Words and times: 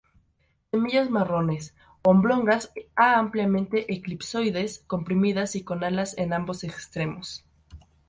Semillas 0.71 1.11
marrones, 1.11 1.75
oblongas 2.01 2.71
a 2.95 3.19
ampliamente 3.19 3.93
elipsoides, 3.93 4.79
comprimidas 4.87 5.55
y 5.55 5.61
con 5.61 5.83
alas 5.83 6.17
en 6.17 6.33
ambos 6.33 6.63
extremos. 6.63 7.45